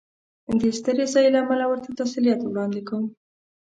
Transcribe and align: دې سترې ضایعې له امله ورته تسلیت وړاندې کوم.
دې 0.59 0.69
سترې 0.79 1.05
ضایعې 1.13 1.33
له 1.33 1.39
امله 1.43 1.65
ورته 1.67 1.89
تسلیت 2.01 2.39
وړاندې 2.43 2.81
کوم. 2.89 3.05